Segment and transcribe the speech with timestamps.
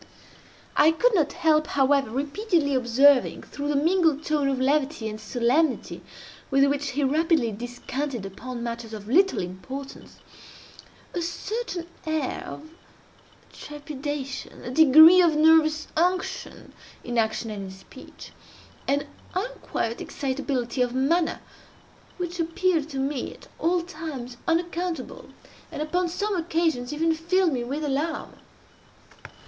[0.75, 6.01] I could not help, however, repeatedly observing, through the mingled tone of levity and solemnity
[6.49, 10.15] with which he rapidly descanted upon matters of little importance,
[11.13, 12.71] a certain air of
[13.53, 16.73] trepidation—a degree of nervous unction
[17.03, 19.05] in action and in speech—an
[19.35, 21.41] unquiet excitability of manner
[22.17, 25.29] which appeared to me at all times unaccountable,
[25.71, 28.33] and upon some occasions even filled me with alarm.